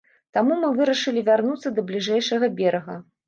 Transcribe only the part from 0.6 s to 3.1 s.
мы вырашылі вярнуцца да бліжэйшага берага.